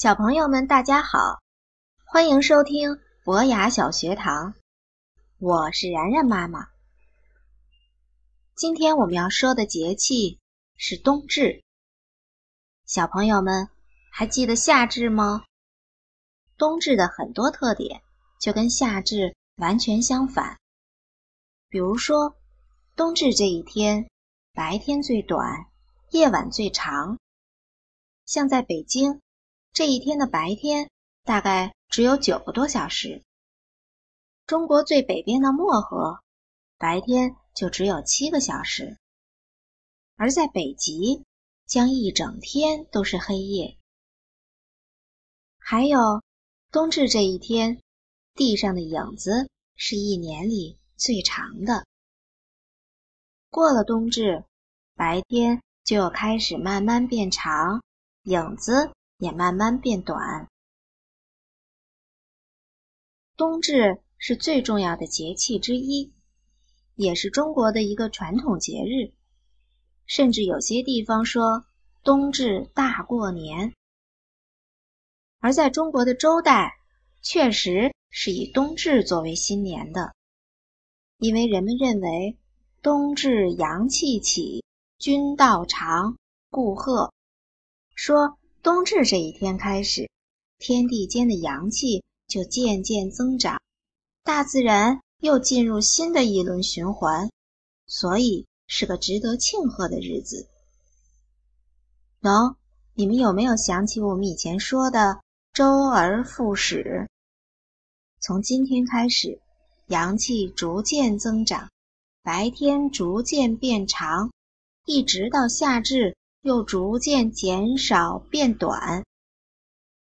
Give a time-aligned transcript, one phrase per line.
[0.00, 1.42] 小朋友们，大家好，
[2.06, 4.54] 欢迎收听博雅小学堂，
[5.38, 6.68] 我是然然妈妈。
[8.54, 10.38] 今天我们要说的节气
[10.78, 11.62] 是冬至。
[12.86, 13.68] 小朋友们
[14.10, 15.44] 还记得夏至吗？
[16.56, 18.00] 冬至的很多特点
[18.40, 20.58] 就跟夏至完全相反。
[21.68, 22.38] 比如说，
[22.96, 24.08] 冬至这一天
[24.54, 25.66] 白天最短，
[26.12, 27.18] 夜晚最长。
[28.24, 29.20] 像在北京。
[29.72, 30.90] 这一天的白天
[31.24, 33.22] 大概只有九个多小时。
[34.46, 36.20] 中国最北边的漠河，
[36.76, 38.98] 白天就只有七个小时。
[40.16, 41.24] 而在北极，
[41.66, 43.78] 将一整天都是黑夜。
[45.58, 46.22] 还有，
[46.72, 47.80] 冬至这一天，
[48.34, 51.86] 地上的影子是一年里最长的。
[53.50, 54.44] 过了冬至，
[54.94, 57.82] 白天就又开始慢慢变长，
[58.24, 58.90] 影子。
[59.20, 60.48] 也慢慢变短。
[63.36, 66.12] 冬至是最重要的节气之一，
[66.94, 69.12] 也是中国的一个传统节日，
[70.06, 71.66] 甚至有些地方说
[72.02, 73.74] 冬至大过年。
[75.38, 76.78] 而在中国的周代，
[77.20, 80.14] 确实是以冬至作为新年的，
[81.18, 82.38] 因为人们认为
[82.80, 84.64] 冬至阳气起，
[84.98, 86.16] 君道长，
[86.48, 87.12] 故贺，
[87.94, 88.39] 说。
[88.62, 90.10] 冬至这一天开始，
[90.58, 93.58] 天地间的阳气就渐渐增长，
[94.22, 97.30] 大自然又进入新的一轮循环，
[97.86, 100.46] 所以是个值得庆贺的日子。
[102.20, 102.54] 喏，
[102.92, 105.20] 你们有没有想起我们以前说的
[105.54, 107.08] “周而复始”？
[108.20, 109.40] 从今天开始，
[109.86, 111.70] 阳气逐渐增长，
[112.22, 114.30] 白天逐渐变长，
[114.84, 116.14] 一直到夏至。
[116.42, 119.04] 又逐渐减少变短，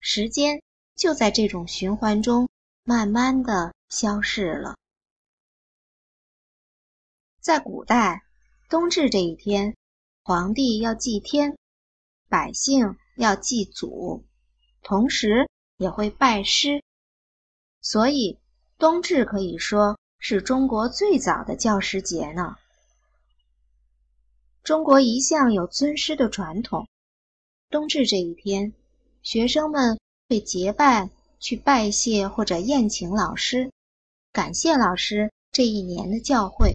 [0.00, 0.60] 时间
[0.96, 2.48] 就在这种循环中
[2.82, 4.76] 慢慢的消逝了。
[7.40, 8.24] 在古代，
[8.68, 9.76] 冬至这一天，
[10.24, 11.56] 皇帝要祭天，
[12.28, 14.26] 百姓要祭祖，
[14.82, 16.82] 同时也会拜师，
[17.80, 18.40] 所以
[18.78, 22.56] 冬至可以说是中国最早的教师节呢。
[24.66, 26.88] 中国一向有尊师的传统，
[27.70, 28.72] 冬至这一天，
[29.22, 33.70] 学生们会结伴去拜谢或者宴请老师，
[34.32, 36.74] 感谢老师这一年的教诲。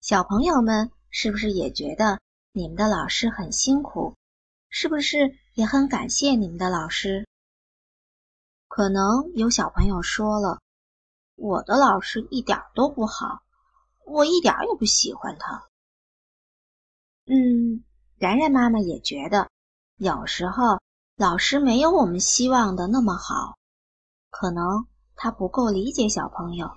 [0.00, 2.18] 小朋友们是不是也觉得
[2.50, 4.16] 你们的老师很辛苦？
[4.70, 7.24] 是不是也很感谢你们的老师？
[8.66, 10.58] 可能有小朋友说了
[11.38, 13.44] ：“我的老师一点都不好，
[14.04, 15.66] 我一点也不喜欢他。”
[17.30, 17.84] 嗯，
[18.16, 19.50] 然然妈妈也觉得，
[19.98, 20.80] 有时候
[21.16, 23.58] 老师没有我们希望的那么好，
[24.30, 26.70] 可能他不够理解小朋友，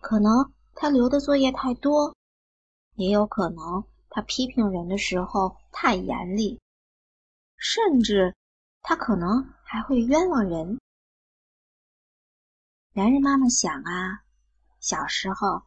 [0.00, 2.14] 可能他留的作业太多，
[2.96, 6.60] 也有可能他批评人的时候太严厉，
[7.56, 8.34] 甚至
[8.82, 10.78] 他可能还会冤枉人。
[12.92, 14.20] 然然妈妈想啊，
[14.80, 15.62] 小时候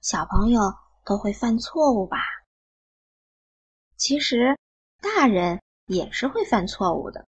[0.00, 0.74] 小朋友
[1.04, 2.18] 都会犯错误吧。
[4.06, 4.58] 其实，
[5.00, 7.26] 大人也是会犯错误的。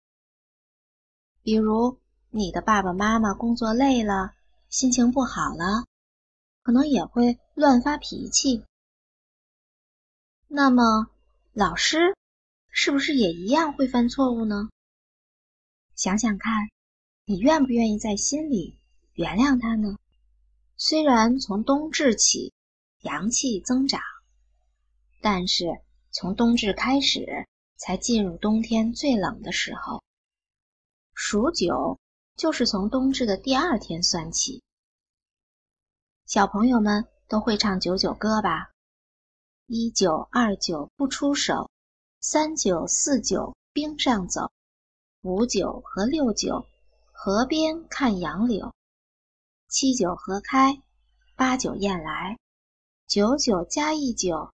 [1.41, 1.99] 比如，
[2.29, 4.35] 你的爸爸妈妈工作累了，
[4.69, 5.87] 心情不好了，
[6.63, 8.63] 可能也会乱发脾气。
[10.49, 11.09] 那么，
[11.55, 12.15] 老师
[12.69, 14.69] 是不是也一样会犯错误呢？
[15.95, 16.69] 想想看，
[17.25, 18.79] 你愿不愿意在心里
[19.15, 19.97] 原谅他呢？
[20.77, 22.53] 虽然从冬至起，
[23.01, 23.99] 阳气增长，
[25.23, 25.65] 但是。
[26.19, 27.47] 从冬至开始，
[27.77, 30.03] 才进入冬天最冷的时候。
[31.13, 31.99] 数九
[32.37, 34.63] 就是从冬至的第二天算起。
[36.25, 38.71] 小朋友们都会唱九九歌吧？
[39.67, 41.71] 一九二九不出手，
[42.23, 44.51] 三九四九冰上走，
[45.21, 46.67] 五九和六九
[47.13, 48.75] 河边看杨柳，
[49.69, 50.81] 七九河开，
[51.35, 52.39] 八九雁来，
[53.07, 54.51] 九九加一九。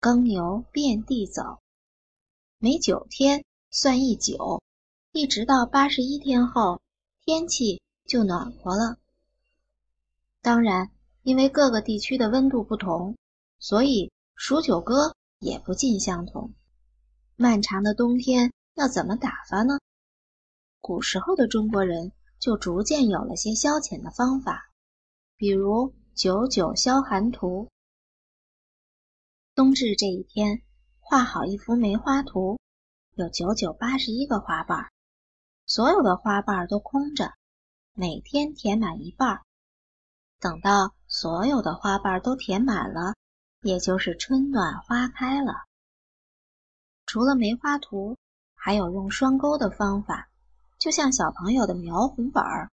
[0.00, 1.58] 耕牛遍地走，
[2.58, 4.62] 每九天算一九，
[5.10, 6.80] 一直到八十一天后，
[7.24, 8.96] 天气就暖和了。
[10.40, 10.92] 当然，
[11.24, 13.16] 因为各个地区的温度不同，
[13.58, 16.54] 所以数九歌也不尽相同。
[17.34, 19.80] 漫长的冬天要怎么打发呢？
[20.80, 24.70] 古时候的中国人就逐渐有了些消遣的方法，
[25.36, 27.68] 比如九九消寒图。
[29.58, 30.62] 冬至这一天，
[31.00, 32.60] 画好一幅梅花图，
[33.16, 34.88] 有九九八十一个花瓣，
[35.66, 37.32] 所有的花瓣都空着，
[37.92, 39.40] 每天填满一半。
[40.38, 43.16] 等到所有的花瓣都填满了，
[43.62, 45.52] 也就是春暖花开了。
[47.04, 48.16] 除了梅花图，
[48.54, 50.30] 还有用双钩的方法，
[50.78, 52.70] 就像小朋友的描红本儿，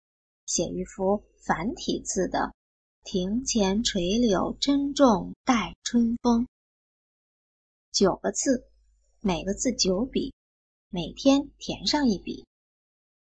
[0.46, 2.54] 写一幅繁体字的
[3.02, 6.46] “庭前垂柳珍重待春风”，
[7.98, 8.64] 九个字，
[9.18, 10.32] 每个字九笔，
[10.88, 12.46] 每天填上一笔。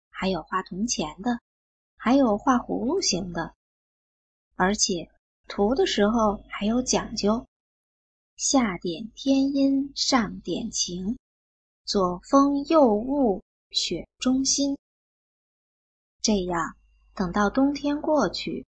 [0.09, 1.41] 还有画铜钱的，
[1.97, 3.57] 还有画葫芦形的，
[4.55, 5.11] 而且
[5.49, 7.49] 涂的时候还有讲究：
[8.37, 11.19] 下点天阴，上点晴，
[11.85, 14.79] 左风右雾，雪中心。
[16.23, 16.77] 这样，
[17.13, 18.65] 等到冬天过去，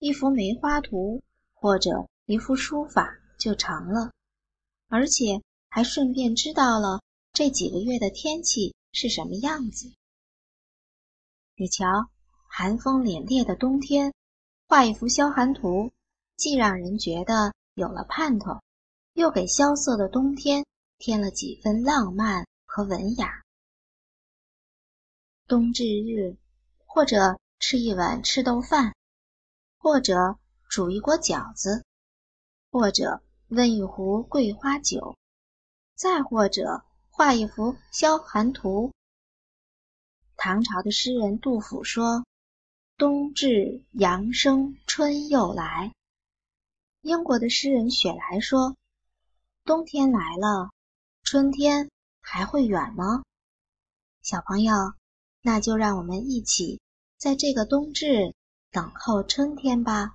[0.00, 1.22] 一幅梅花图
[1.54, 4.12] 或者一幅书法就成了，
[4.88, 5.40] 而且
[5.76, 7.02] 还顺便知道了
[7.34, 9.92] 这几个月的天气是什么样子。
[11.54, 12.08] 你瞧，
[12.48, 14.14] 寒风凛冽的冬天，
[14.66, 15.92] 画一幅消寒图，
[16.34, 18.58] 既让人觉得有了盼头，
[19.12, 20.64] 又给萧瑟的冬天
[20.96, 23.42] 添了几分浪漫和文雅。
[25.46, 26.38] 冬至日，
[26.86, 28.94] 或者吃一碗赤豆饭，
[29.76, 30.38] 或者
[30.70, 31.84] 煮一锅饺子，
[32.70, 35.14] 或者温一壶桂花酒，
[35.96, 38.92] 再或者画一幅消寒图。
[40.36, 42.24] 唐朝的诗人杜甫说
[42.98, 45.92] ：“冬至阳生春又来。”
[47.00, 48.76] 英国的诗人雪莱说
[49.64, 50.70] ：“冬天来了，
[51.22, 51.90] 春天
[52.20, 53.22] 还会远吗？”
[54.20, 54.74] 小朋友，
[55.40, 56.80] 那就让我们一起
[57.16, 58.34] 在这个冬至
[58.70, 60.14] 等候春天吧。